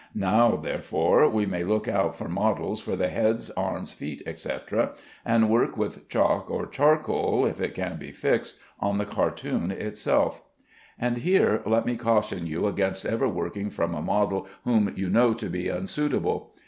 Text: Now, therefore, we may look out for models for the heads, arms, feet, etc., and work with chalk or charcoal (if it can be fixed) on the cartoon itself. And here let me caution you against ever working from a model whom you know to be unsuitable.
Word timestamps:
Now, 0.15 0.55
therefore, 0.55 1.29
we 1.29 1.45
may 1.45 1.63
look 1.63 1.87
out 1.87 2.15
for 2.15 2.27
models 2.27 2.81
for 2.81 2.95
the 2.95 3.09
heads, 3.09 3.51
arms, 3.51 3.93
feet, 3.93 4.23
etc., 4.25 4.93
and 5.23 5.47
work 5.47 5.77
with 5.77 6.09
chalk 6.09 6.49
or 6.49 6.65
charcoal 6.65 7.45
(if 7.45 7.61
it 7.61 7.75
can 7.75 7.97
be 7.97 8.11
fixed) 8.11 8.57
on 8.79 8.97
the 8.97 9.05
cartoon 9.05 9.69
itself. 9.69 10.41
And 10.97 11.17
here 11.17 11.61
let 11.67 11.85
me 11.85 11.97
caution 11.97 12.47
you 12.47 12.65
against 12.65 13.05
ever 13.05 13.27
working 13.29 13.69
from 13.69 13.93
a 13.93 14.01
model 14.01 14.47
whom 14.63 14.91
you 14.97 15.07
know 15.07 15.35
to 15.35 15.49
be 15.51 15.69
unsuitable. 15.69 16.55